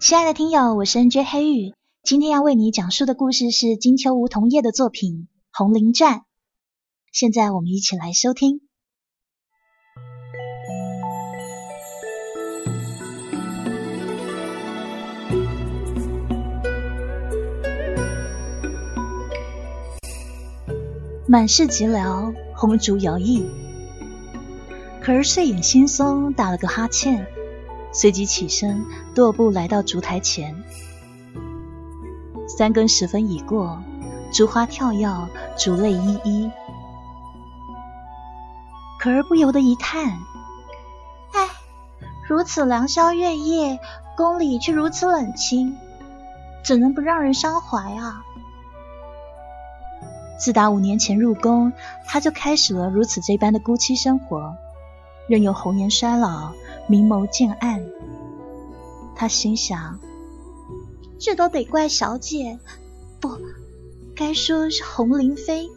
[0.00, 6.20] 亲爱的听友，我是 NJ 黑玉，今天要为你讲述的故事是金秋梧桐叶的作品《红林传》。
[7.12, 8.62] 现在我们一起来收听。
[21.28, 23.44] 满是寂寥，红烛摇曳。
[25.02, 27.26] 可儿睡眼惺忪，打了个哈欠。
[27.92, 30.62] 随即起身，踱步来到烛台前。
[32.46, 33.82] 三更时分已过，
[34.32, 36.50] 烛花跳跃，烛泪依依。
[38.98, 40.18] 可儿不由得一叹
[41.32, 41.48] ：“唉，
[42.28, 43.78] 如此良宵月夜，
[44.16, 45.76] 宫里却如此冷清，
[46.62, 48.22] 怎能不让人伤怀啊？”
[50.38, 51.72] 自打五年前入宫，
[52.06, 54.56] 他就开始了如此这般的孤凄生活，
[55.28, 56.52] 任由红颜衰老。
[56.86, 57.84] 明眸渐暗，
[59.20, 60.00] 他心想：
[61.18, 62.58] 这都得怪小姐，
[63.20, 63.36] 不
[64.16, 65.68] 该说是红林妃。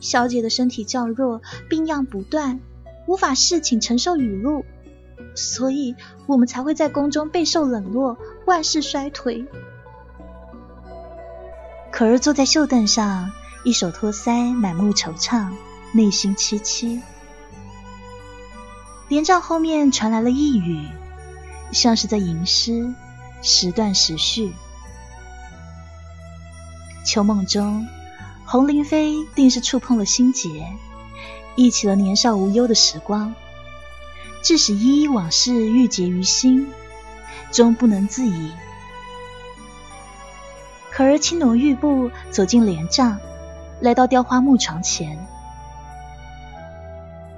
[0.00, 2.60] 小姐的身体较弱，病恙不断，
[3.06, 4.66] 无法侍寝承受雨露，
[5.34, 9.46] 所以我们才会在宫中备受冷落，万事衰退。
[11.90, 13.30] 可儿坐在绣凳上，
[13.64, 15.48] 一手托腮，满目惆怅，
[15.94, 17.00] 内心凄凄。
[19.08, 20.86] 帘帐后面传来了一语，
[21.74, 22.94] 像是在吟诗，
[23.42, 24.54] 时断时续。
[27.04, 27.86] 秋梦中，
[28.46, 30.66] 红林妃定是触碰了心结，
[31.56, 33.34] 忆起了年少无忧的时光，
[34.42, 36.66] 致使依依往事郁结于心，
[37.52, 38.52] 终不能自已。
[40.90, 43.18] 可儿轻挪玉步走进帘帐，
[43.80, 45.18] 来到雕花木床前。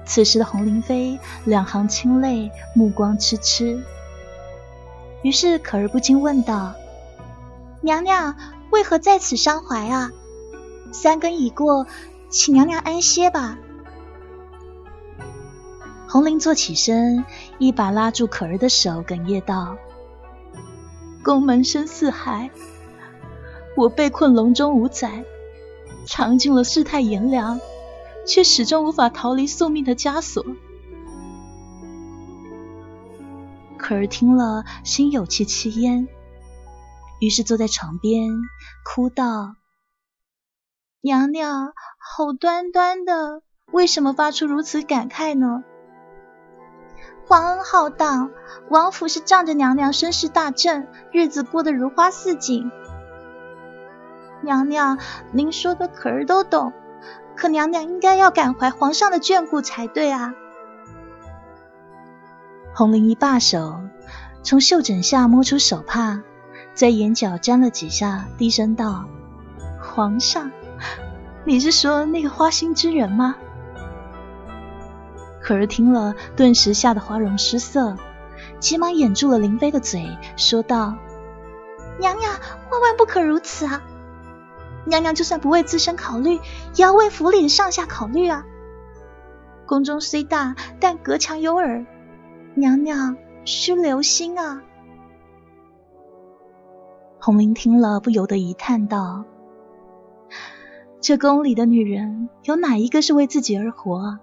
[0.05, 3.83] 此时的红林妃两行清泪，目光痴痴。
[5.23, 6.75] 于是可儿不禁问道
[7.81, 8.35] ：“娘娘
[8.71, 10.11] 为何在此伤怀啊？
[10.91, 11.87] 三更已过，
[12.29, 13.57] 请娘娘安歇吧。”
[16.07, 17.25] 红林坐起身，
[17.57, 19.77] 一把拉住可儿的手，哽咽道
[21.23, 22.49] ：“宫门深似海，
[23.75, 25.25] 我被困笼中五载，
[26.05, 27.59] 尝尽了世态炎凉。”
[28.29, 30.45] 却始终无法逃离宿命的枷锁。
[33.87, 36.09] 可儿听了，心有戚戚焉，
[37.21, 38.31] 于是坐在床边
[38.83, 39.55] 哭道
[40.99, 45.63] ：“娘娘，好端端的，为什么发出如此感慨呢？
[47.25, 48.31] 皇恩浩荡，
[48.69, 52.69] 王府是仗着娘娘声势大振，日子过得如花似锦。
[54.41, 54.99] 娘娘，
[55.31, 56.73] 您说的可儿都懂。”
[57.37, 60.33] 可娘娘应该要感怀皇上的眷顾才对啊！
[62.77, 63.81] 红菱一罢手，
[64.43, 66.21] 从袖枕下摸出手帕，
[66.75, 69.05] 在眼角沾了几下，低声道
[69.81, 70.51] ：“皇上，
[71.43, 73.35] 你是说那个花心之人吗？”
[75.41, 77.97] 可儿听了，顿时吓得花容失色，
[78.59, 80.93] 急忙掩住了林妃的嘴，说道
[81.99, 82.31] ：“娘娘
[82.69, 83.81] 万万不可如此啊！”
[84.85, 86.35] 娘娘就算不为自身考虑，
[86.75, 88.45] 也要为府里上下考虑啊！
[89.65, 91.83] 宫中虽大，但隔墙有耳，
[92.57, 94.63] 娘娘需留心啊！
[97.19, 99.25] 红菱听了，不由得一叹道
[100.99, 104.19] ：“这宫里的女人，有哪一个是为自己而活啊？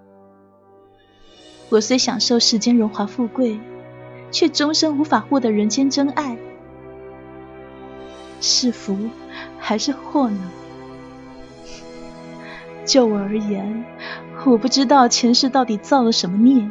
[1.68, 3.60] 我虽享受世间荣华富贵，
[4.32, 6.36] 却终身无法获得人间真爱。”
[8.42, 8.98] 是福
[9.60, 10.50] 还是祸呢？
[12.84, 13.84] 就我而言，
[14.44, 16.68] 我不知道前世到底造了什么孽，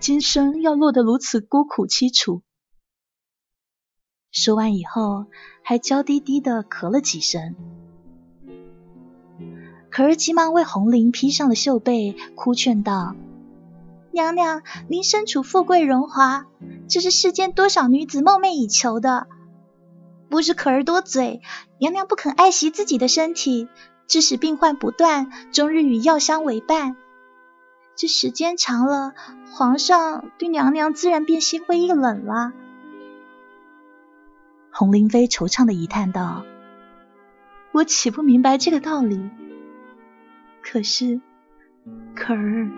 [0.00, 2.42] 今生要落得如此孤苦凄楚。
[4.30, 5.26] 说完以后，
[5.62, 7.56] 还娇滴滴的咳了几声。
[9.90, 13.16] 可儿急忙为红绫披上了绣被，哭劝道
[14.12, 16.46] ：“娘娘，您身处富贵荣华，
[16.88, 19.26] 这是世间多少女子梦寐以求的。”
[20.30, 21.40] 不是可儿多嘴，
[21.80, 23.66] 娘娘不肯爱惜自己的身体，
[24.06, 26.96] 致使病患不断，终日与药香为伴。
[27.98, 29.12] 这时间长了，
[29.50, 32.52] 皇上对娘娘自然便心灰意冷了。
[34.70, 36.44] 红林妃惆怅的一叹道
[37.74, 39.28] ：“我岂不明白这个道理？
[40.62, 41.20] 可是，
[42.14, 42.70] 可儿，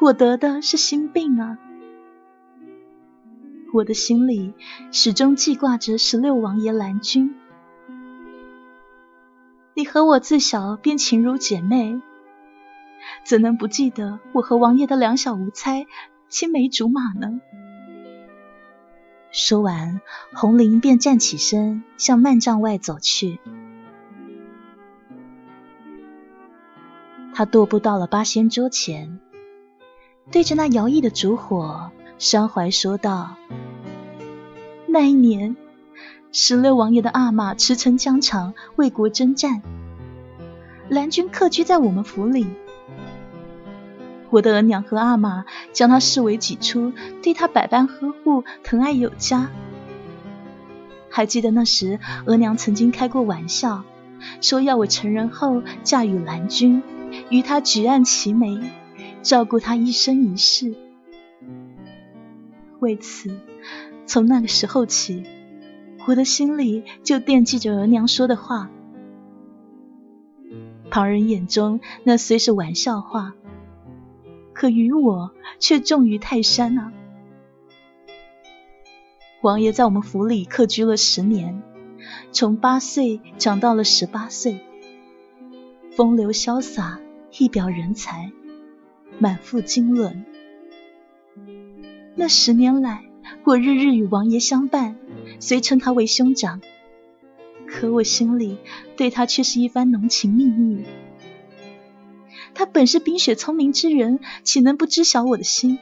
[0.00, 1.56] 我得的是心病啊。”
[3.72, 4.54] 我的心里
[4.90, 7.36] 始终记挂着十六王爷蓝君，
[9.74, 12.00] 你和我自小便情如姐妹，
[13.24, 15.86] 怎能不记得我和王爷的两小无猜、
[16.28, 17.40] 青梅竹马呢？
[19.30, 20.00] 说完，
[20.32, 23.40] 红菱便站起身，向幔帐外走去。
[27.34, 29.18] 他踱步到了八仙桌前，
[30.30, 33.34] 对着那摇曳的烛火，伤怀说道
[34.86, 35.56] ：“那一年，
[36.30, 39.62] 十六王爷的阿玛驰骋疆场，为国征战，
[40.88, 42.46] 蓝军客居在我们府里。
[44.34, 46.92] 我的额娘和阿玛将他视为己出，
[47.22, 49.48] 对他百般呵护，疼爱有加。
[51.08, 53.84] 还记得那时，额娘曾经开过玩笑，
[54.40, 56.82] 说要我成人后嫁与蓝军。”
[57.30, 58.60] 与他举案齐眉，
[59.22, 60.74] 照顾他一生一世。
[62.80, 63.38] 为此，
[64.04, 65.22] 从那个时候起，
[66.08, 68.68] 我的心里就惦记着额娘说的话。
[70.90, 73.34] 旁人眼中那虽是玩笑话，
[74.54, 76.92] 可于我却重于泰山啊！
[79.42, 81.62] 王爷在我们府里客居了十年，
[82.32, 84.60] 从八岁长到了十八岁，
[85.90, 87.00] 风流潇洒。
[87.36, 88.30] 一表人才，
[89.18, 90.24] 满腹经纶。
[92.14, 93.06] 那十年来，
[93.42, 94.96] 我日日与王爷相伴，
[95.40, 96.60] 虽称他为兄长，
[97.66, 98.58] 可我心里
[98.96, 100.84] 对他却是一番浓情蜜意。
[102.54, 105.78] 他本是冰雪聪明之人，岂能不知晓我的心？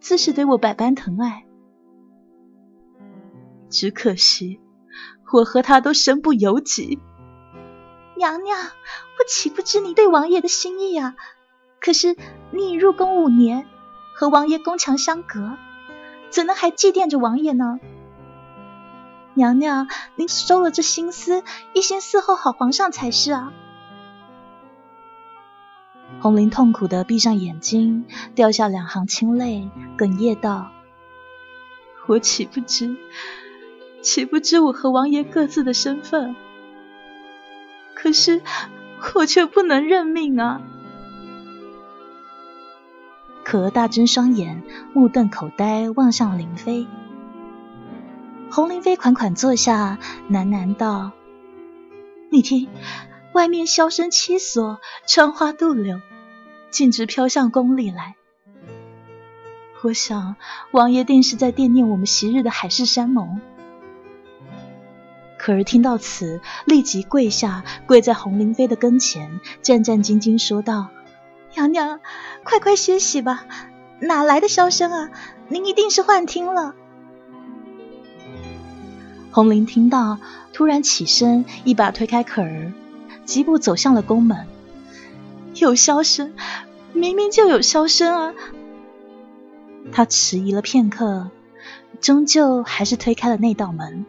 [0.00, 1.44] 自是对我百般疼爱。
[3.70, 4.60] 只可惜，
[5.32, 6.98] 我和他都身不由己。
[8.16, 11.14] 娘娘，我岂不知你对王爷的心意啊？
[11.80, 12.16] 可是
[12.50, 13.66] 你已入宫五年，
[14.14, 15.56] 和王爷宫墙相隔，
[16.30, 17.80] 怎能还祭奠着王爷呢？
[19.34, 21.42] 娘娘，您收了这心思，
[21.72, 23.52] 一心伺候好皇上才是啊！
[26.20, 28.04] 红菱痛苦的闭上眼睛，
[28.34, 30.70] 掉下两行清泪，哽咽道
[32.06, 32.96] ：“我岂不知，
[34.02, 36.36] 岂不知我和王爷各自的身份？”
[37.94, 38.42] 可是
[39.14, 40.60] 我却不能认命啊！
[43.44, 44.62] 可儿大睁双眼，
[44.92, 46.86] 目瞪口呆，望向林飞。
[48.50, 49.98] 红林飞款款坐下，
[50.30, 51.12] 喃喃道
[52.30, 52.68] ：“你听，
[53.32, 56.00] 外面箫声七索，穿花渡柳，
[56.70, 58.14] 径直飘向宫里来。
[59.82, 60.36] 我想，
[60.70, 63.40] 王爷定是在惦念我们昔日的海誓山盟。”
[65.38, 70.90] 可儿听到此，立即跪下，跪在红灵妃的跟前，战战兢兢说道
[71.56, 72.00] ：“娘娘，
[72.44, 73.44] 快快歇息吧，
[73.98, 75.10] 哪来的箫声啊？
[75.48, 76.74] 您一定是幻听了。”
[79.32, 80.18] 红灵听到，
[80.52, 82.72] 突然起身，一把推开可儿，
[83.32, 84.46] 疾步走向了宫门。
[85.54, 86.34] 有箫声，
[86.92, 88.34] 明明就有箫声啊！
[89.90, 91.30] 他迟疑了片刻，
[91.98, 94.04] 终究还是推开了那道门。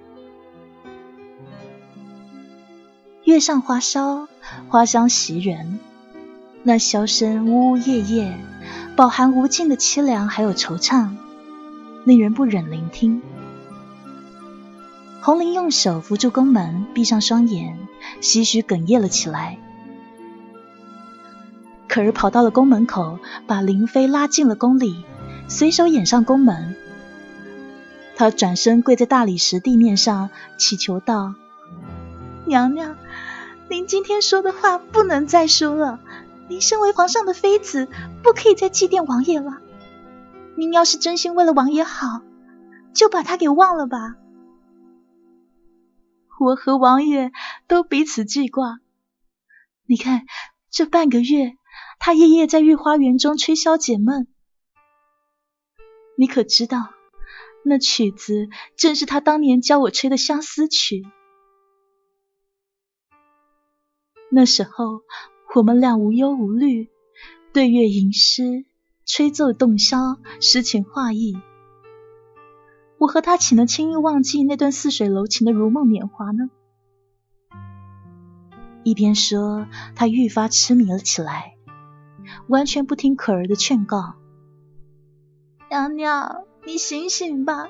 [3.23, 4.27] 月上花梢，
[4.67, 5.79] 花香袭人。
[6.63, 8.41] 那箫声呜呜咽咽，
[8.97, 11.11] 饱含无尽的凄凉，还有惆怅，
[12.03, 13.21] 令人不忍聆听。
[15.25, 17.79] 红菱用手扶住宫门，闭上双眼，
[18.19, 19.57] 唏嘘哽咽了起来。
[21.87, 25.05] 可儿跑到了宫门口，把林妃拉进了宫里，
[25.47, 26.75] 随手掩上宫门。
[28.17, 31.35] 她转身跪在大理石地面上，祈求道
[32.43, 32.97] ：“娘娘。”
[33.71, 36.01] 您今天说的话不能再说了。
[36.49, 37.87] 您身为皇上的妃子，
[38.21, 39.59] 不可以再祭奠王爷了。
[40.55, 42.19] 您要是真心为了王爷好，
[42.93, 44.15] 就把他给忘了吧。
[46.43, 47.31] 我和王爷
[47.67, 48.79] 都彼此记挂。
[49.85, 50.25] 你看，
[50.69, 51.55] 这半个月，
[51.99, 54.27] 他夜夜在御花园中吹箫解闷。
[56.17, 56.89] 你可知道，
[57.63, 61.03] 那曲子正是他当年教我吹的相思曲。
[64.29, 65.01] 那时候，
[65.55, 66.89] 我们俩无忧无虑，
[67.53, 68.65] 对月吟诗，
[69.05, 71.35] 吹奏洞箫，诗情画意。
[73.03, 76.49] 我和他岂能轻易忘记那段似水柔情的如梦年华呢？
[78.83, 81.57] 一边说，他愈发痴迷了起来，
[82.47, 84.13] 完全不听可儿的劝告。
[85.69, 87.67] 娘娘，你醒醒吧，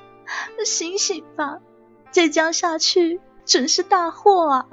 [0.64, 1.58] 醒醒吧，
[2.12, 4.68] 再这样下去准是大祸啊！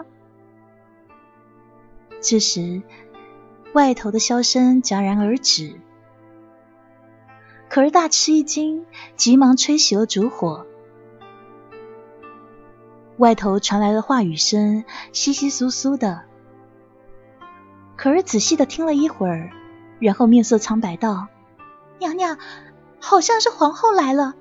[2.22, 2.84] 这时，
[3.74, 5.82] 外头的箫声戛然而止。
[7.73, 8.85] 可儿大吃一惊，
[9.15, 10.67] 急忙吹熄了烛火。
[13.15, 16.23] 外头传来了话语声，窸窸窣窣的。
[17.95, 19.51] 可儿仔细的听了一会儿，
[20.01, 21.27] 然后面色苍白道
[21.97, 22.37] ：“娘娘，
[22.99, 24.33] 好像是皇后来了，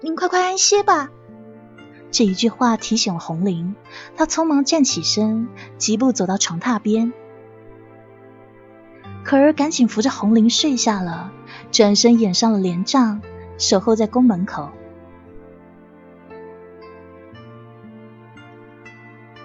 [0.00, 1.08] 您快快安歇吧。
[2.12, 3.74] 这一句话提醒了红玲，
[4.16, 7.12] 她匆忙站起身，疾步走到床榻边。
[9.24, 11.32] 可儿赶紧扶着红玲睡下了，
[11.70, 13.20] 转身掩上了帘帐，
[13.58, 14.70] 守候在宫门口。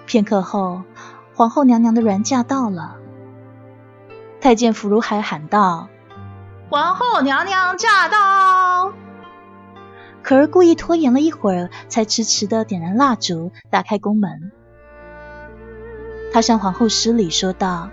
[0.06, 0.82] 片刻后，
[1.34, 2.96] 皇后娘娘的銮驾到了。
[4.40, 5.88] 太监福如海喊道
[6.70, 8.92] ：“皇后娘娘驾到！”
[10.22, 14.52] 可儿故意拖延了一会儿，才迟迟的点燃蜡烛，打开宫门。
[16.32, 17.90] 他向皇后施礼，说道：“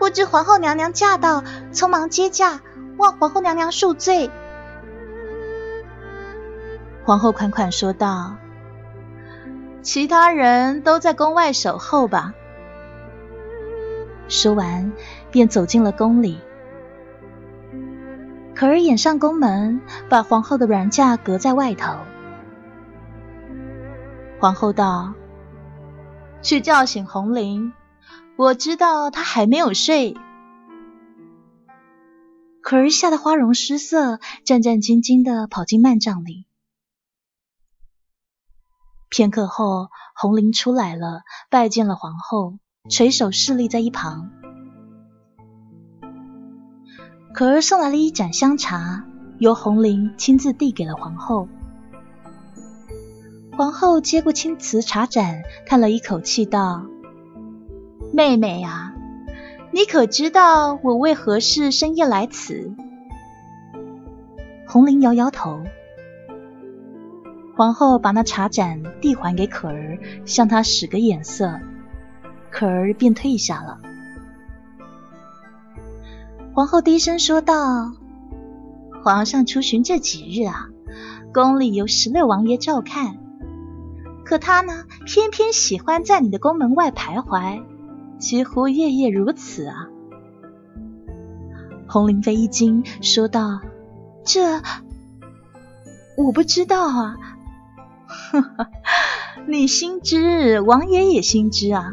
[0.00, 2.62] 不知皇后娘娘驾到，匆忙接驾，
[2.96, 4.30] 望皇后娘娘恕罪。”
[7.04, 8.34] 皇后款款说道。
[9.82, 12.34] 其他人都在宫外守候吧。
[14.28, 14.92] 说完，
[15.30, 16.40] 便走进了宫里。
[18.54, 21.92] 可儿掩上宫门，把皇后的软架隔在外头。
[24.38, 25.14] 皇后道
[26.42, 27.72] ：“去叫醒红绫，
[28.40, 30.16] 我知道她还没有睡。”
[32.64, 36.46] 可儿吓得花容失色，战战兢兢的跑进幔帐里。
[39.10, 41.20] 片刻后，红菱出来了，
[41.50, 44.30] 拜见了皇后，垂手侍立在一旁。
[47.34, 49.04] 可儿送来了一盏香茶，
[49.38, 51.46] 由红菱亲自递给了皇后。
[53.52, 56.86] 皇后接过青瓷茶盏，叹了一口气，道
[58.12, 58.94] ：“妹妹啊，
[59.72, 62.72] 你可知道我为何事深夜来此？”
[64.66, 65.62] 红菱摇摇头。
[67.56, 71.60] 皇后把那茶盏递还给可儿，向她使个眼色，
[72.50, 73.78] 可儿便退下了。
[76.54, 77.92] 皇后低声说道
[79.04, 80.68] ：“皇上出巡这几日啊，
[81.32, 83.18] 宫里有十六王爷照看，
[84.24, 87.62] 可他呢，偏偏喜欢在你的宫门外徘徊，
[88.20, 89.88] 几乎夜夜如此啊。”
[91.88, 93.60] 红灵妃一惊，说道
[94.22, 94.62] ：“这
[96.16, 97.16] 我不知道啊。”
[98.06, 98.70] 哈哈，
[99.48, 101.92] 你心知，王爷也心知啊。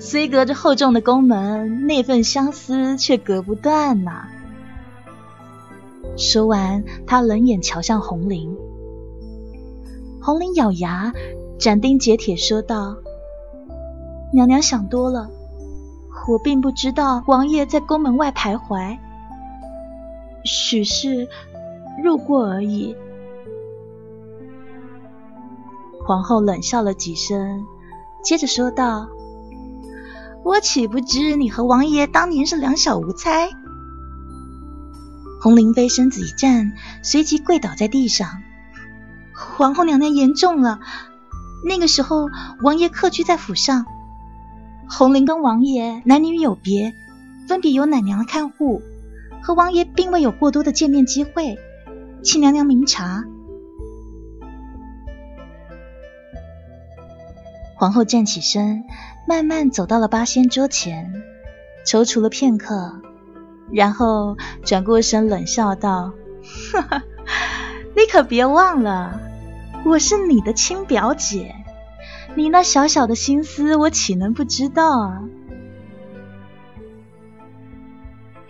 [0.00, 4.28] 虽隔着厚重的宫门，那份相思却隔不断呐。
[6.16, 8.56] 说完，他冷眼瞧向红菱。
[10.20, 11.12] 红菱咬牙，
[11.58, 12.96] 斩钉截铁说道
[14.32, 15.30] ：“娘娘想多了，
[16.28, 18.98] 我并不知道王爷在宫门外徘徊，
[20.44, 21.28] 许是
[22.02, 22.94] 路过而已。”
[26.06, 27.64] 皇后冷笑了几声，
[28.22, 29.08] 接着说道
[30.44, 33.50] ：“我岂不知你和王爷当年是两小无猜？”
[35.40, 38.28] 红菱妃身子一颤，随即跪倒在地上。
[39.34, 40.80] 皇后娘娘言重了。
[41.64, 42.28] 那个时候，
[42.62, 43.86] 王爷客居在府上，
[44.90, 46.92] 红菱跟王爷男女有别，
[47.46, 48.82] 分别由奶娘看护，
[49.42, 51.58] 和王爷并未有过多的见面机会，
[52.22, 53.24] 请娘娘明察。
[57.76, 58.82] 皇后站起身，
[59.26, 61.12] 慢慢走到了八仙桌前，
[61.86, 63.00] 踌躇了片刻，
[63.70, 66.12] 然后转过身冷笑道
[66.72, 67.02] ：“哈哈，
[67.94, 69.20] 你可别忘了，
[69.84, 71.54] 我是你的亲表姐，
[72.36, 75.28] 你那小小的心思，我岂能不知道啊？”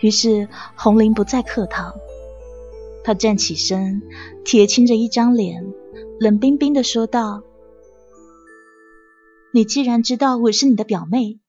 [0.01, 1.95] 于是红菱不再客套，
[3.03, 4.03] 她站起身，
[4.45, 5.73] 铁青着一张脸，
[6.21, 7.43] 冷冰冰的说道。
[9.53, 11.41] 你既然知道我是你的表妹，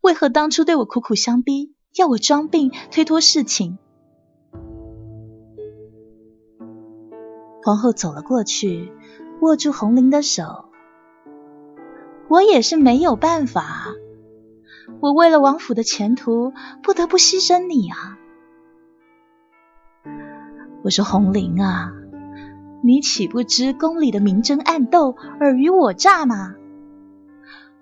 [0.00, 3.78] 为何当初对我苦苦相逼，要我装病推脱事情？
[7.62, 8.92] 皇后走了过去，
[9.40, 10.71] 握住红菱的手。
[12.32, 13.88] 我也是没有办法，
[15.00, 18.16] 我为了王府的前途，不得不牺牲你啊！
[20.82, 21.92] 我说红菱啊，
[22.82, 26.54] 你岂不知宫里的明争暗斗，尔虞我诈吗？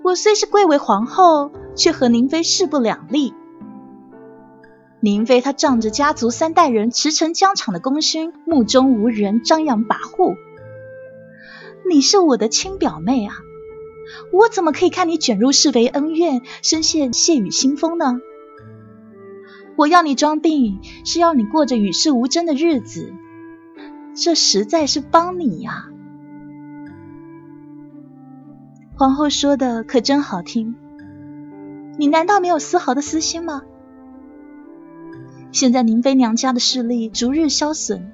[0.03, 3.33] 我虽是贵为皇后，却和宁妃势不两立。
[4.99, 10.35] 宁妃她仗着家族三代人驰骋疆场的功勋，目中无人，张扬跋扈。
[11.89, 13.37] 你是我的亲表妹啊，
[14.33, 18.21] 我怎么可以看你卷入是非恩怨，深陷血雨腥风呢？
[19.77, 23.15] 我要你装病，是要你过着与世无争的日子，
[24.15, 25.87] 这实在是帮你呀。
[28.97, 30.75] 皇后说的可真好听，
[31.97, 33.63] 你难道没有丝毫的私心吗？
[35.53, 38.13] 现在宁妃娘家的势力逐日消损，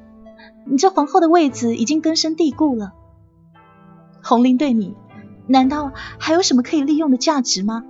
[0.66, 2.92] 你这皇后的位子已经根深蒂固了。
[4.22, 4.94] 红菱对你，
[5.46, 7.84] 难道还有什么可以利用的价值吗？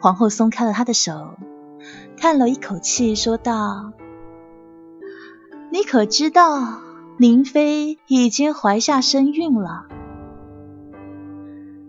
[0.00, 1.36] 皇后松开了他的手，
[2.16, 3.92] 叹了一口气，说道
[5.70, 6.80] ：“你可知道，
[7.18, 9.86] 宁妃已经怀下身孕了？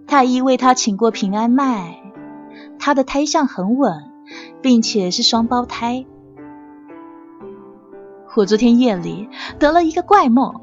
[0.05, 2.03] 太医为她请过平安脉，
[2.77, 4.12] 她的胎相很稳，
[4.62, 6.05] 并且是双胞胎。
[8.36, 9.27] 我昨天夜里
[9.60, 10.62] 得了一个怪梦，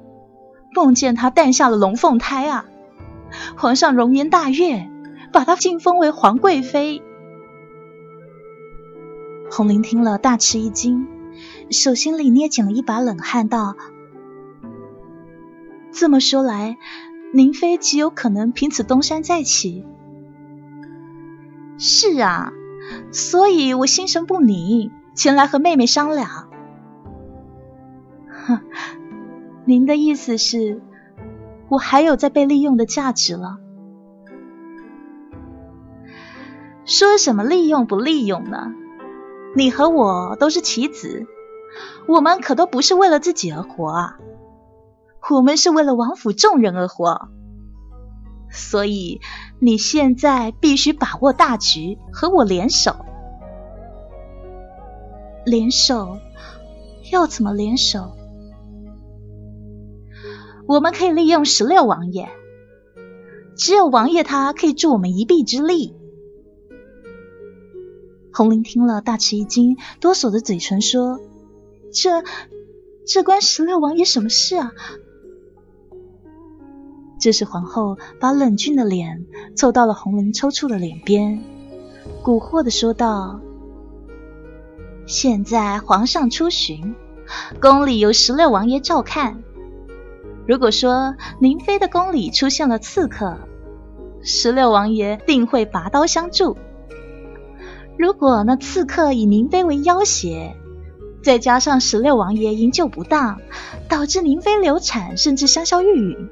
[0.75, 2.65] 梦见她诞下了龙凤胎啊！
[3.57, 4.89] 皇上龙颜大悦，
[5.33, 7.03] 把她晋封为皇贵妃。”
[9.50, 11.09] 红菱听了，大吃一惊，
[11.71, 13.75] 手心里捏紧了一把冷汗，道
[15.93, 16.79] ：“这么说来，
[17.35, 19.85] 宁妃极有可能凭此东山再起。
[21.79, 22.53] ”“是啊，
[23.11, 26.49] 所以我心神不宁，前来和妹妹商量。
[28.47, 28.61] ”“哼，
[29.71, 30.83] 您的意思是，
[31.69, 33.59] 我还有在被利用的价值了？
[36.85, 38.73] 说什么利用不利用呢？”
[39.55, 41.25] 你和我都是棋子，
[42.09, 44.19] 我们可都不是为了自己而活啊，
[45.31, 47.29] 我们是为了王府众人而活。
[48.50, 49.21] 所以
[49.61, 52.97] 你现在必须把握大局，和我联手。
[55.45, 56.19] 联手？
[57.12, 58.17] 要怎么联手？
[60.71, 62.29] 我们可以利用十六王爷，
[63.57, 65.97] 只有王爷他可以助我们一臂之力。
[68.33, 71.19] 红菱听了，大吃一惊，哆嗦着嘴唇说
[71.93, 72.23] ：“这
[73.05, 74.71] 这关十六王爷什么事啊？”
[77.19, 81.43] 这时，皇后把冷峻的脸凑到了红菱抽搐的脸边，
[82.23, 83.41] 蛊惑的说道
[85.05, 86.95] ：“现在皇上出巡，
[87.61, 89.43] 宫里由十六王爷照看。
[90.50, 93.38] 如果说宁妃的宫里出现了刺客，
[94.21, 96.56] 十六王爷定会拔刀相助。”
[97.97, 100.56] 如果那刺客以宁妃为要挟，
[101.23, 103.41] 再加上十六王爷营救不当，
[103.89, 106.30] 导致宁妃流产，甚至香消玉殒，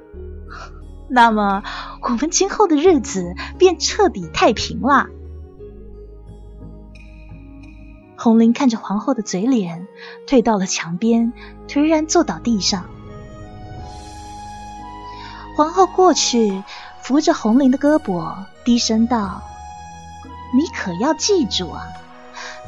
[1.08, 1.62] 那么
[2.02, 5.06] 我们今后的日子便彻底太平了。
[8.16, 9.86] 红菱看着皇后的嘴脸，
[10.26, 11.32] 退到了墙边，
[11.68, 12.86] 颓然坐倒地上。
[15.58, 16.62] 皇后过去
[17.00, 18.32] 扶着红菱的胳膊，
[18.64, 19.42] 低声道。
[20.54, 21.82] 你可要记住啊！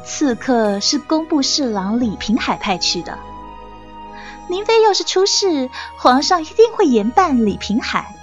[0.03, 3.17] 刺客是工部侍郎李平海派去的。
[4.49, 8.13] 宁妃要是出事，皇上一定会严办李平海，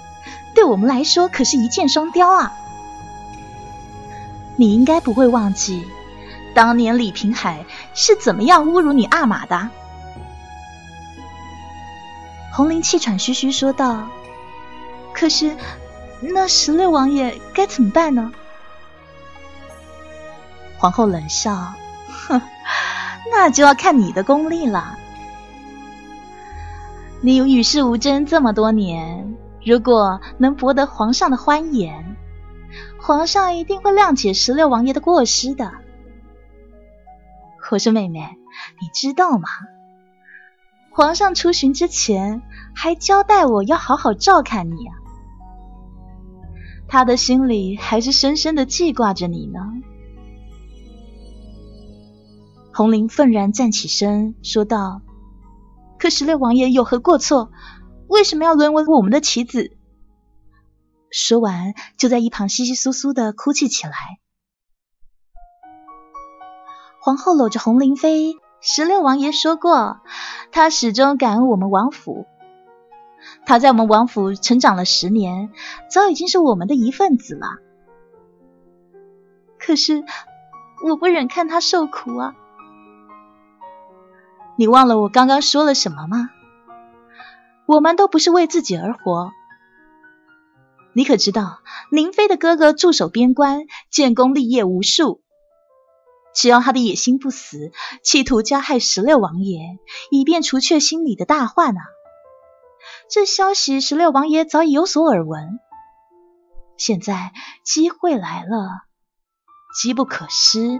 [0.53, 2.53] 对我们来说可是一箭双雕啊！
[4.55, 5.87] 你应该不会忘记，
[6.53, 9.69] 当年李平海是怎么样侮辱你阿玛的？
[12.53, 14.07] 红菱气喘吁吁说道
[15.19, 15.55] ：“可是
[16.21, 18.31] 那十六王爷该怎么办呢？”
[20.79, 21.73] 皇后冷笑
[22.07, 22.41] ：“哼，
[23.31, 24.97] 那就要看你的功力了。
[27.21, 32.15] 你与世无争这么多年，如果能博得皇上的欢颜，
[32.97, 35.69] 皇上一定会谅解十六王爷的过失的。
[37.71, 38.37] 我说妹妹，
[38.81, 39.49] 你知道吗？
[40.91, 42.41] 皇上出巡之前
[42.73, 44.95] 还交代我要好好照看你啊，
[46.89, 49.59] 他的心里还是深深的记挂着你呢。”
[52.73, 55.01] 红菱愤然站起身，说道
[55.99, 57.51] ：“可十六王爷有何过错？
[58.07, 59.71] 为什么要沦为我们的棋子？”
[61.11, 63.93] 说完，就在一旁稀稀疏疏的哭泣起来。
[67.01, 69.99] 皇后搂着红菱妃，十六王爷说过，
[70.51, 72.27] 他始终感恩我们王府。
[73.49, 75.49] 他在我们王府成长了十年，
[75.89, 77.47] 早已经是我们的一份子了。
[79.57, 80.03] 可是，
[80.87, 82.35] 我不忍看他受苦啊！
[84.55, 86.29] 你忘了我刚刚说了什么吗？
[87.65, 89.31] 我们都不是为自己而活。
[90.93, 95.21] 你可知道，宁妃的哥哥驻守边关，建功立业无数。
[96.35, 97.71] 只要他的野心不死，
[98.03, 99.79] 企图加害十六王爷，
[100.11, 101.81] 以便除却心里的大患啊！
[103.09, 105.59] 这消息，十六王爷早已有所耳闻。
[106.77, 108.83] 现在机会来了，
[109.73, 110.79] 机不可失，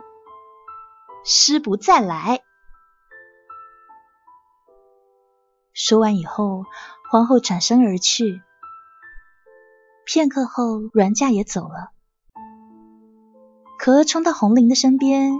[1.26, 2.42] 失不再来。
[5.74, 6.66] 说完以后，
[7.10, 8.44] 皇后转身而去。
[10.06, 11.90] 片刻后，阮家也走了。
[13.80, 15.32] 可儿冲到红菱的身边，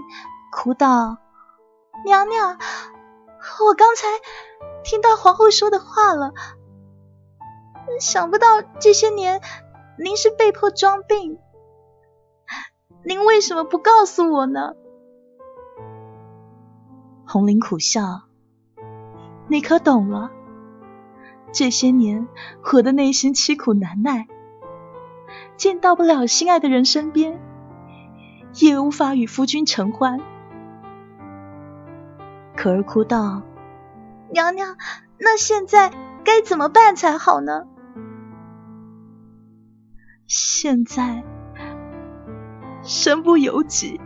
[0.50, 1.18] 哭道
[2.04, 2.58] ：“娘娘，
[3.64, 4.08] 我刚才
[4.82, 6.32] 听到皇后说的话了，
[7.98, 9.40] 想不到这些年
[9.98, 11.38] 您是被迫装病，
[13.04, 14.74] 您为什么不告诉我呢？
[17.26, 18.22] 红玲苦笑，
[19.48, 20.30] 你可懂了？
[21.52, 22.28] 这些年
[22.72, 24.28] 我的内心凄苦难耐，
[25.56, 27.40] 见到不了心爱的人身边，
[28.54, 30.20] 也无法与夫君成欢。
[32.56, 33.42] 可儿哭道
[34.30, 34.76] ：“娘娘，
[35.18, 35.92] 那现在
[36.24, 37.66] 该怎么办才好呢？”
[40.32, 41.24] 现在
[42.84, 44.00] 身不由己。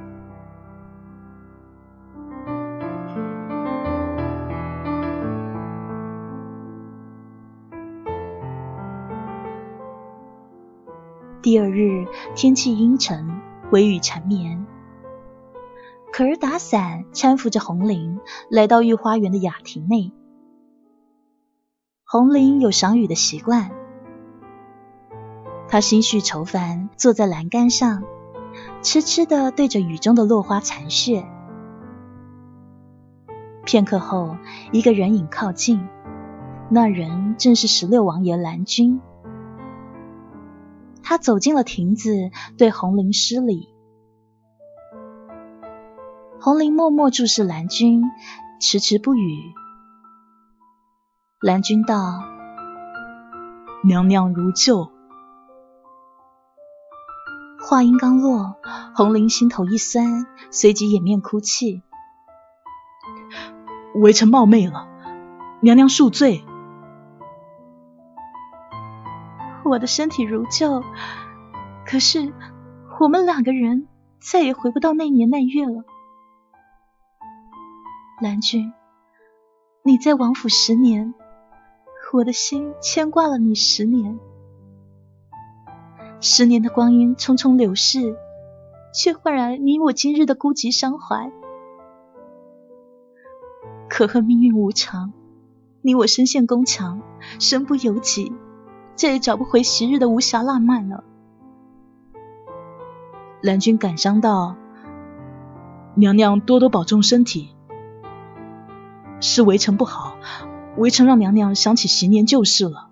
[11.43, 14.67] 第二日，天气阴沉，微雨缠绵。
[16.11, 20.11] 可儿打伞，搀扶着红菱来到御花园的雅亭内。
[22.07, 23.71] 红菱有赏雨的习惯，
[25.75, 28.05] 他心绪愁烦，坐在栏杆上，
[28.81, 31.27] 痴痴的对着雨中的落花残雪。
[33.65, 34.37] 片刻后，
[34.71, 35.89] 一个人影靠近，
[36.71, 39.01] 那人正是十六王爷蓝君。
[41.03, 43.75] 他走进了亭子，对红菱施礼。
[46.39, 48.05] 红菱默默注视蓝君，
[48.61, 49.41] 迟迟不语。
[51.41, 52.23] 蓝君道
[53.83, 54.89] ：“娘娘如旧。”
[57.67, 58.57] 话音刚落，
[58.95, 61.83] 红菱心头一酸，随即掩面哭泣
[63.97, 64.87] ：“微臣冒昧了，
[65.63, 66.45] 娘娘恕罪。”
[69.65, 70.85] 我的身体如旧，
[71.87, 72.35] 可是
[73.01, 73.89] 我们两个人
[74.21, 75.85] 再也回不到那年那月了。
[78.21, 78.75] 兰君，
[79.83, 81.15] 你在王府十年，
[82.13, 84.21] 我的心牵挂了你十年。
[86.27, 88.17] 十年的光阴匆匆流逝，
[88.95, 91.31] 却换来你我今日的孤寂伤怀。
[93.91, 95.13] 可恨命运无常，
[95.83, 97.03] 你我身陷宫墙，
[97.39, 98.33] 身不由己，
[98.97, 101.05] 再也找不回昔日的无暇浪漫了。
[103.43, 104.57] 蓝君感伤道
[105.95, 107.55] ：“娘娘多多保重身体。”
[109.21, 110.17] 是微臣不好，
[110.79, 112.89] 微臣让娘娘想起昔年旧事了。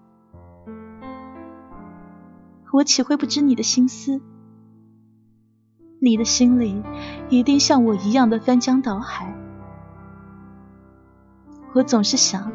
[2.72, 4.22] 我岂会不知你的心思？
[6.00, 6.82] 你的心里
[7.28, 9.36] 一定像我一样的翻江倒海。
[11.74, 12.50] 我总是想，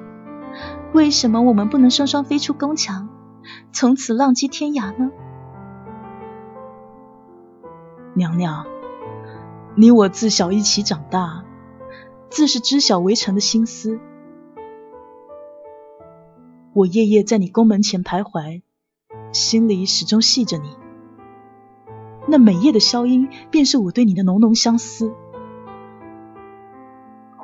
[0.91, 3.09] 为什么我们不能双双飞出宫墙，
[3.71, 5.11] 从此浪迹天涯呢？
[8.15, 8.65] 娘娘，
[9.75, 11.43] 你我自小一起长大。
[12.29, 13.99] 自是知晓微臣的心思，
[16.73, 18.63] 我夜夜在你宫门前徘徊，
[19.37, 20.75] 心里始终系着你。
[22.27, 25.13] 那每夜的消音，便是我对你的浓浓相思。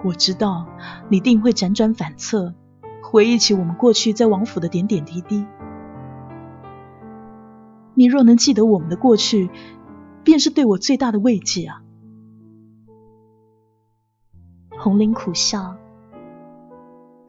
[0.03, 0.67] 我知道
[1.09, 2.55] 你定会辗转反侧，
[3.03, 5.45] 回忆起我们过去在王府的点点滴滴。
[7.93, 9.51] 你若能记得我们的过去，
[10.23, 11.83] 便是对我最大的慰藉啊！
[14.79, 15.77] 红菱苦笑：“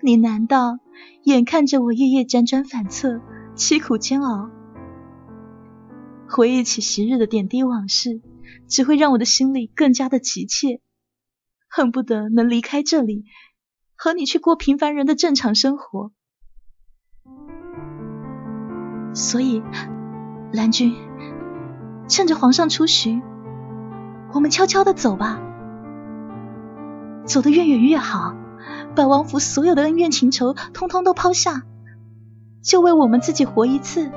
[0.01, 0.79] 你难道
[1.23, 3.21] 眼看着我夜夜辗转反侧，
[3.55, 4.51] 凄苦煎熬，
[6.29, 8.21] 回忆起昔日的点滴往事，
[8.69, 10.81] 只会让我的心里更加的急切，
[11.69, 13.25] 恨不得能离开这里，
[13.95, 16.11] 和你去过平凡人的正常生活？
[19.15, 19.63] 所以，
[20.53, 20.97] 蓝君，
[22.09, 23.23] 趁着皇上出巡，
[24.33, 25.41] 我们悄悄的走吧。”
[27.25, 28.37] 走得越远越好，
[28.95, 31.63] 把王府所有的恩怨情仇通通都抛下，
[32.63, 34.11] 就为我们自己活一次，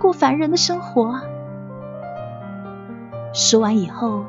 [0.00, 1.20] 过凡人的生活。
[3.32, 4.24] 说完以后，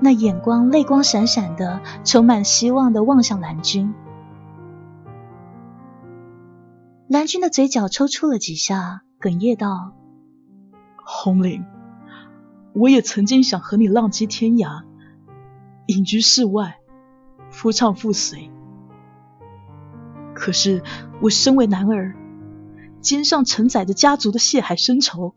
[0.00, 3.94] 那眼光泪光闪闪的，充满希望的望向蓝军。
[7.08, 9.92] 蓝军的嘴角抽搐了几下，哽咽道
[11.04, 11.64] ：“红菱，
[12.74, 14.82] 我也曾经想和你浪迹天涯，
[15.86, 16.78] 隐居世外。”
[17.50, 18.50] 夫唱妇随，
[20.34, 20.82] 可是
[21.20, 22.16] 我身为男儿，
[23.02, 25.34] 肩上承载着家族的血海深仇。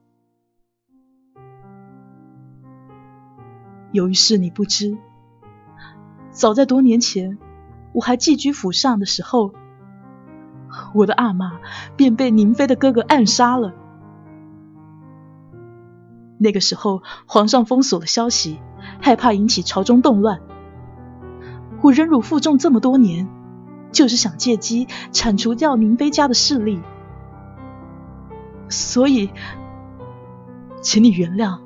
[3.95, 4.97] 由于是你不知，
[6.29, 7.37] 早在多年前，
[7.93, 9.53] 我还寄居府上的时候，
[10.93, 11.61] 我的阿玛
[11.95, 13.73] 便被宁妃的哥哥暗杀了。
[16.37, 18.59] 那个时候，皇上封锁了消息，
[19.01, 20.41] 害怕引起朝中动乱。
[21.81, 23.29] 我忍辱负重这么多年，
[23.93, 26.81] 就是想借机铲除掉宁妃家的势力，
[28.67, 29.29] 所以，
[30.81, 31.59] 请你原谅，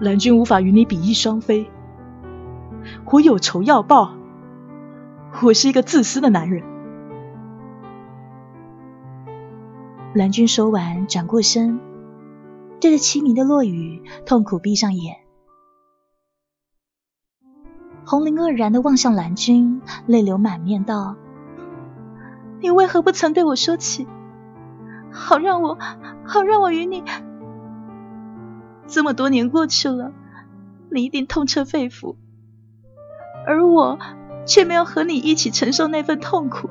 [0.00, 1.68] 蓝君无法与你比翼双飞。
[3.10, 4.14] 我有仇要报，
[5.42, 6.62] 我是一个自私的男人。
[10.14, 11.80] 蓝君说完，转过身，
[12.80, 15.16] 对着凄迷的落雨，痛苦闭上眼。
[18.06, 21.16] 红菱愕然的望向蓝君，泪流满面道
[22.62, 24.06] ：“你为何不曾对我说起？
[25.10, 25.76] 好让我，
[26.24, 27.02] 好让我与你……
[28.88, 30.12] 这么多年过去了，
[30.90, 32.16] 你一定痛彻肺腑，
[33.46, 33.98] 而我
[34.46, 36.70] 却没有和你一起承受那份痛苦。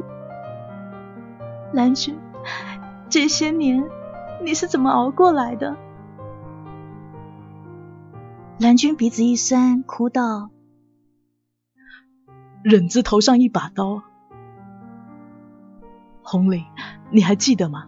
[1.71, 2.17] 蓝君，
[3.07, 3.87] 这些年
[4.43, 5.77] 你是怎么熬过来的？”
[8.59, 10.49] 蓝君鼻子一酸，哭道。
[12.63, 14.01] 忍字头上一把刀，
[16.23, 16.65] 红菱，
[17.11, 17.87] 你还记得吗？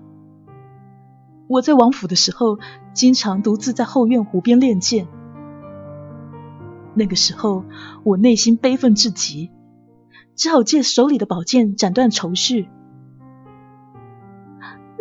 [1.50, 2.60] 我在王府的时候，
[2.94, 5.08] 经常独自在后院湖边练剑。
[6.94, 7.66] 那个时候，
[8.04, 9.50] 我内心悲愤至极，
[10.36, 12.70] 只好借手里的宝剑斩断愁绪。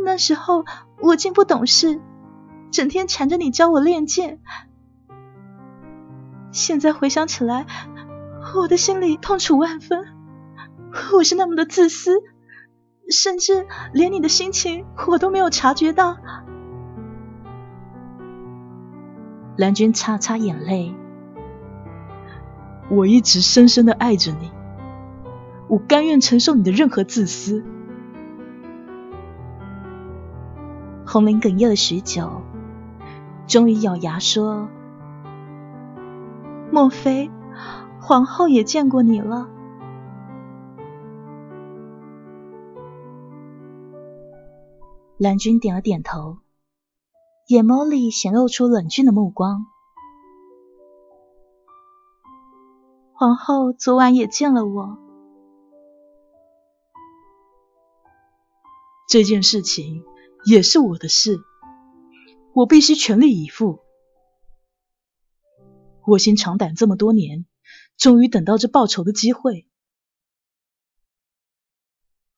[0.03, 0.65] 那时候
[1.03, 2.01] 我竟不懂事，
[2.71, 4.41] 整天缠着你教我练剑。
[6.51, 7.67] 现在回想起来。
[8.57, 10.07] 我的心里痛楚万分，
[11.13, 12.23] 我是那么的自私，
[13.09, 16.19] 甚至连你的心情我都没有察觉到。
[19.57, 20.95] 蓝君擦擦眼泪，
[22.91, 24.53] 我一直深深的爱着你，
[25.69, 27.65] 我甘愿承受你的任何自私。
[31.05, 32.43] 红菱哽咽了许久，
[33.47, 34.69] 终于咬牙说
[36.71, 37.31] ：“莫非？”
[38.01, 39.49] 皇后也见过你了。
[45.19, 46.39] 蓝君点了点头，
[47.49, 49.67] 眼眸里显露出冷峻的目光。
[53.15, 54.97] 皇后昨晚也见了我。
[59.09, 60.05] 这件事情
[60.45, 61.41] 也是我的事，
[62.55, 63.81] 我必须全力以赴。
[66.07, 67.45] 卧薪尝胆这么多年。
[67.97, 69.67] 终于等到这报仇的机会。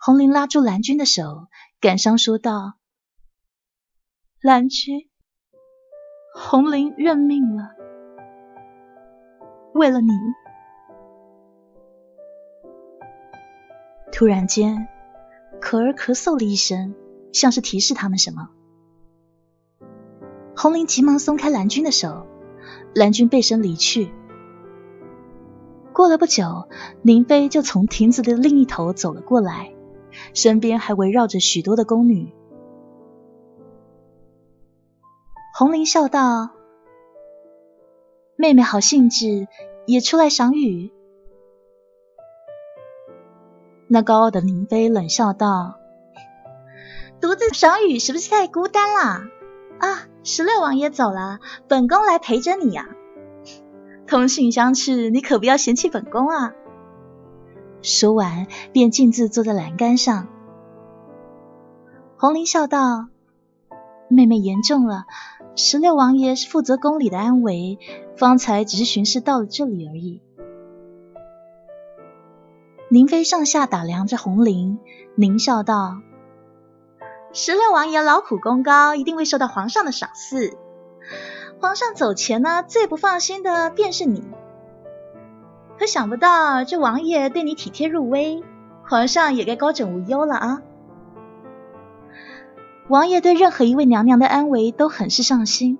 [0.03, 2.73] 红菱拉住蓝君的手，感伤说道
[4.41, 5.11] ：“蓝君，
[6.35, 7.75] 红菱认命了，
[9.75, 10.09] 为了你。”
[14.11, 14.89] 突然间，
[15.61, 16.95] 可儿咳嗽了一声，
[17.35, 18.49] 像是提示他们什么。
[20.57, 22.27] 红菱急忙松开蓝君的手，
[22.95, 24.11] 蓝君背身离去。
[25.93, 26.71] 过了不久，
[27.03, 29.75] 宁妃就从亭子的另一头走了过来，
[30.35, 32.33] 身边还围绕着许多的宫女。
[35.59, 36.51] 红菱笑道
[38.37, 39.49] ：“妹妹好兴致，
[39.87, 40.93] 也出来赏雨。”
[43.87, 45.79] 那高傲的宁妃冷笑道
[47.21, 49.25] ：“独自赏雨是不是太孤单了？
[49.81, 52.89] 啊，十六王爷走了，本宫来陪着你呀。”
[54.07, 56.55] 同性相斥，你可不要嫌弃本宫啊！
[57.83, 60.29] 说完，便径自坐在栏杆上。
[62.17, 63.09] 红菱笑道
[64.09, 65.07] ：“妹妹言重了，
[65.57, 67.79] 十六王爷是负责宫里的安危，
[68.17, 70.21] 方才只是巡视到了这里而已。”
[72.91, 74.79] 宁妃上下打量着红菱，
[75.17, 76.03] 狞笑道
[77.33, 80.57] ：“十六王爷劳苦功高，一定会受到皇上的赏赐。”
[81.61, 84.23] 皇上走前呢，最不放心的便是你。
[85.81, 88.45] 可想不到这王爷对你体贴入微，
[88.87, 90.63] 皇上也该高枕无忧了啊。
[92.89, 95.79] 王爷对任何一位娘娘的安危都很是上心，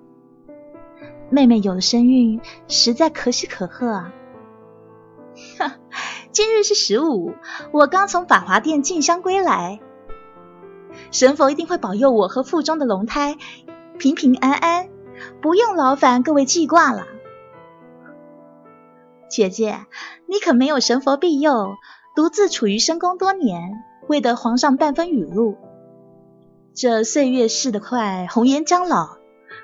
[1.29, 4.15] 妹妹有了身孕，实在可喜可贺啊。
[6.33, 7.35] 今日是十五，
[7.71, 9.81] 我刚从法华殿进香归来，
[11.11, 13.37] 神佛一定会保佑我和腹中的龙胎
[13.99, 14.89] 平平安安。
[15.43, 17.05] 不用劳烦各位记挂了，
[19.31, 19.87] 姐姐，
[20.27, 21.77] 你可没有神佛庇佑，
[22.17, 25.57] 独自处于深宫多年，未得皇上半分雨露。
[26.75, 29.19] 这岁月逝得快，红颜将老，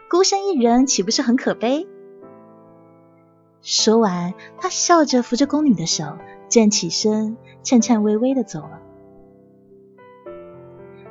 [0.08, 1.88] 孤身一人岂不是很可悲？
[3.60, 6.16] 说完，他笑着扶着宫女的手，
[6.48, 8.80] 站起身，颤颤巍巍的走了。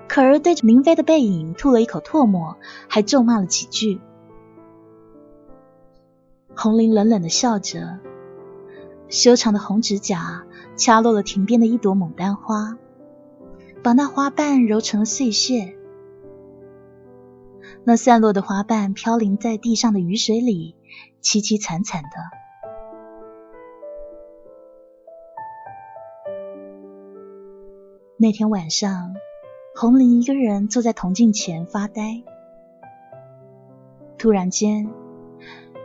[0.08, 2.56] 可儿对着明妃的背影吐了一口唾沫，
[2.88, 4.00] 还咒骂了几句。
[6.56, 8.00] 红菱冷冷的笑着，
[9.10, 12.78] 修长的红指甲掐落了亭边的一朵牡丹花，
[13.84, 15.76] 把那花瓣揉成了碎屑。
[17.84, 20.76] 那散落的花瓣飘零在地上的雨水里，
[21.22, 22.10] 凄凄惨惨的。
[28.18, 29.14] 那天晚上，
[29.76, 32.24] 红林一个人坐在铜镜前发呆。
[34.18, 34.90] 突然间，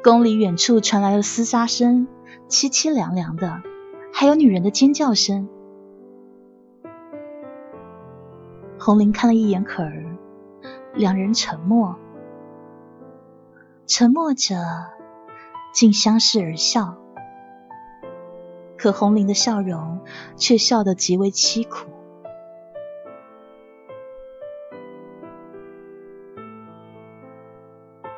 [0.03, 2.07] 宫里远处传来了厮杀声，
[2.51, 3.63] 凄凄凉凉的，
[4.13, 5.49] 还有女人的尖叫声。
[8.77, 10.05] 红玲看了一眼可儿，
[10.93, 11.95] 两人沉默，
[13.87, 14.57] 沉默着，
[15.73, 16.97] 竟相视而笑。
[18.77, 20.01] 可红玲的笑容
[20.37, 21.87] 却笑得极为凄苦。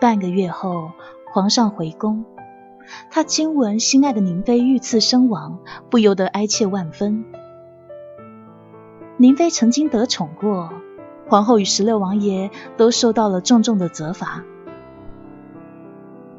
[0.01, 0.91] 半个月后，
[1.33, 2.25] 皇上回宫，
[3.11, 5.59] 他听闻心爱的宁妃遇刺身亡，
[5.91, 7.25] 不由得哀切万分。
[9.17, 10.71] 宁妃曾经得宠过，
[11.29, 14.43] 皇后与十六王爷都受到了重重的责罚。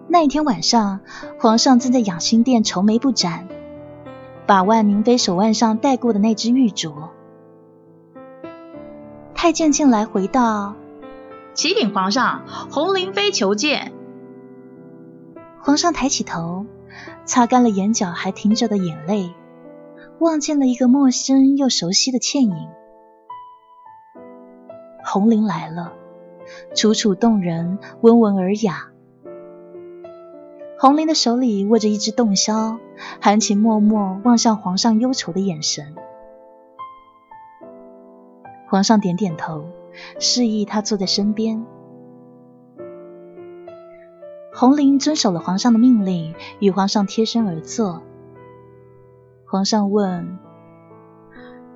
[0.08, 1.00] 那一天晚上，
[1.39, 3.48] 皇上正在养心殿愁眉不展，
[4.46, 6.92] 把玩宁妃手腕上戴过的那只玉镯。
[9.34, 10.76] 太监进来回道。
[11.54, 13.92] 启禀皇上，红灵妃求见。
[15.65, 16.65] 皇上抬起头，
[17.23, 19.34] 擦干了眼角还停着的眼泪，
[20.19, 22.67] 望见了一个陌生又熟悉的倩影。
[25.06, 25.93] 红绫来了，
[26.76, 28.89] 楚楚动人，温文尔雅。
[30.78, 32.78] 红绫的手里握着一只洞箫，
[33.21, 35.95] 含情脉脉望向皇上忧愁的眼神。
[38.67, 39.63] 皇上点点头。
[40.19, 41.67] 示意他坐在身边。
[44.63, 48.02] 红林遵守了皇上的命令，与皇上贴身而坐。
[49.45, 50.39] 皇上问：“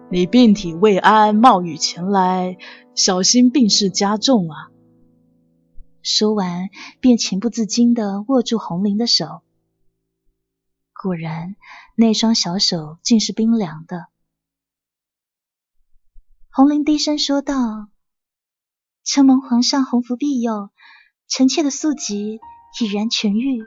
[0.10, 2.58] 你病体未安，冒雨前来，
[2.96, 4.72] 小心病势加重啊！”
[6.02, 6.70] 说完，
[7.02, 9.42] 便情不自禁地握住红林的手。
[10.94, 11.58] 果然，
[11.94, 14.08] 那双小手竟是冰凉的。
[16.50, 17.90] 红林低声说道。
[19.04, 20.70] 承蒙皇上洪福庇佑，
[21.28, 22.40] 臣妾的素疾
[22.82, 23.66] 已然痊愈。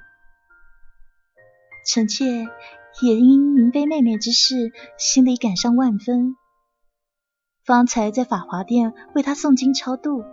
[1.87, 2.25] 臣妾
[3.03, 6.37] 也因明妃妹妹之事，心里感伤万分。
[7.65, 10.25] 方才在法华殿为她诵经超度，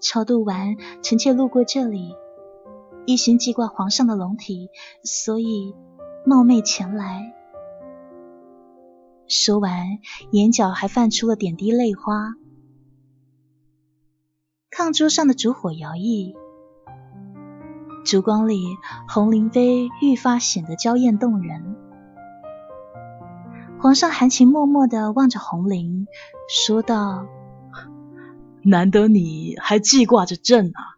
[0.00, 2.14] 超度完，臣妾路过这里，
[3.06, 4.68] 一心记挂皇上的龙体，
[5.04, 5.74] 所以
[6.24, 7.32] 冒昧前来。
[9.28, 9.98] 说完，
[10.32, 12.34] 眼角还泛出了点滴泪花。
[14.70, 16.34] 炕桌上的烛火摇曳，
[18.06, 21.74] 烛光里，红灵妃愈发显得娇艳动人。
[23.80, 26.06] 皇上含情脉脉地望着红灵，
[26.48, 27.26] 说道
[28.62, 30.94] ：“难得你还记挂着朕啊！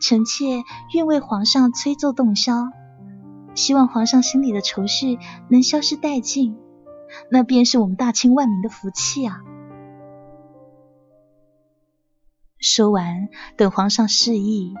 [0.00, 0.62] 臣妾
[0.94, 2.70] 愿为皇上吹奏洞箫，
[3.56, 5.18] 希望皇上心里的愁绪
[5.50, 6.56] 能消失殆尽，
[7.28, 9.42] 那便是我们大清万民的福气啊！”
[12.58, 14.74] 说完，等皇上示意，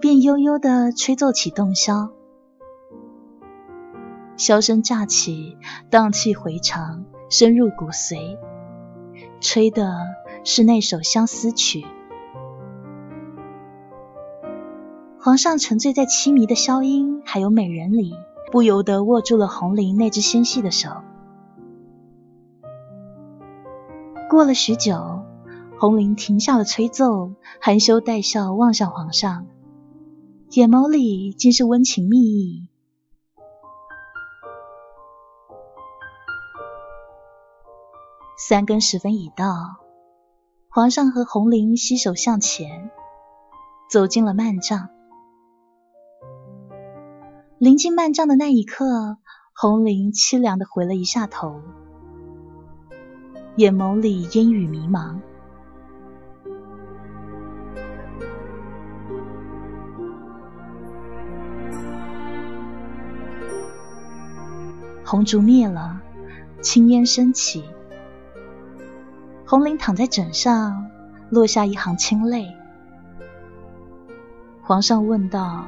[0.00, 2.10] 便悠悠地吹奏起洞箫。
[4.36, 5.56] 箫声乍起，
[5.88, 8.38] 荡气回肠，深入骨髓，
[9.40, 9.98] 吹的
[10.44, 11.86] 是那首相思曲。
[15.18, 18.14] 皇上沉醉在凄迷的箫音还有美人里，
[18.52, 20.90] 不由得握住了红绫那只纤细的手。
[24.28, 25.22] 过了许久。
[25.80, 29.46] 红绫停下了吹奏，含羞带笑望向皇上，
[30.50, 32.68] 眼眸里尽是温情蜜意。
[38.36, 39.46] 三更时分已到，
[40.68, 42.90] 皇上和红绫携手向前，
[43.88, 44.90] 走进了幔帐。
[47.56, 49.16] 临近幔帐的那一刻，
[49.54, 51.62] 红绫凄凉的回了一下头，
[53.56, 55.22] 眼眸里烟雨迷茫。
[65.10, 66.00] 红烛灭了，
[66.62, 67.64] 青烟升起。
[69.44, 70.88] 红绫躺在枕上，
[71.30, 72.54] 落下一行清泪。
[74.62, 75.64] 皇上问道：“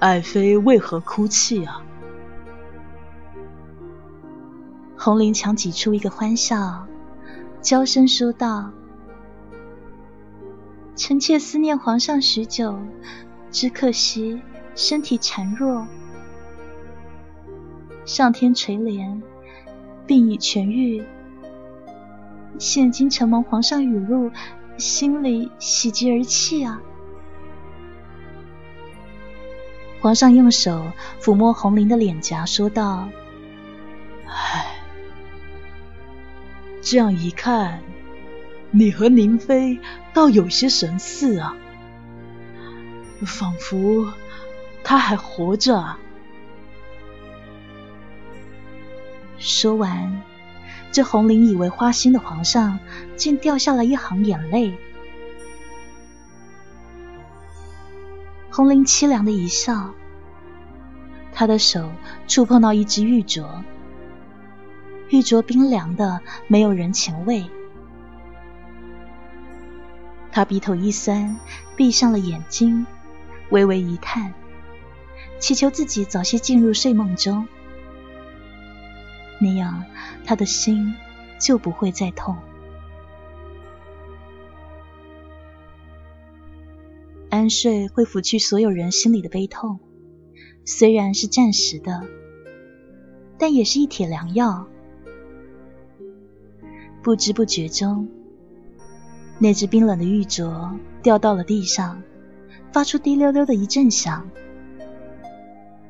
[0.00, 1.80] 爱妃为何哭泣啊？”
[4.98, 6.88] 红绫强挤出一个欢笑，
[7.60, 8.72] 娇声说道
[10.98, 12.80] ：“臣妾思念皇上许久，
[13.52, 14.42] 只可惜
[14.74, 15.86] 身体孱弱。
[18.08, 19.20] 上天垂怜，
[20.06, 21.04] 病已痊愈，
[22.58, 24.30] 现今承蒙皇上雨露，
[24.78, 26.80] 心里喜极而泣啊！
[30.00, 30.90] 皇上用手
[31.20, 33.10] 抚摸红绫的脸颊，说道
[34.24, 34.78] ：“唉，
[36.80, 37.82] 这样一看，
[38.70, 39.78] 你和宁妃
[40.14, 41.54] 倒有些神似啊，
[43.26, 44.14] 仿佛
[44.82, 45.96] 她还活着。”
[49.38, 50.22] 说完，
[50.90, 52.78] 这红绫以为花心的皇上
[53.16, 54.76] 竟掉下了一行眼泪。
[58.50, 59.94] 红绫凄凉的一笑，
[61.32, 61.90] 他的手
[62.26, 63.46] 触碰到一只玉镯，
[65.10, 67.48] 玉镯冰凉的，没有人情味。
[70.32, 71.38] 他鼻头一酸，
[71.76, 72.86] 闭上了眼睛，
[73.50, 74.34] 微微一叹，
[75.38, 77.46] 祈求自己早些进入睡梦中，
[79.38, 79.84] 那样
[80.24, 80.94] 他的心
[81.38, 82.36] 就不会再痛。
[87.30, 89.78] 安睡会抚去所有人心里的悲痛，
[90.64, 92.02] 虽然是暂时的，
[93.38, 94.66] 但也是一帖良药。
[97.02, 98.08] 不知不觉中，
[99.38, 102.02] 那只冰冷的玉镯掉到了地上，
[102.72, 104.28] 发出滴溜溜的一阵响，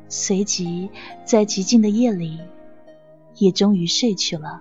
[0.09, 0.91] 随即
[1.25, 2.39] 在寂静的夜里，
[3.39, 4.61] 也终于睡去了。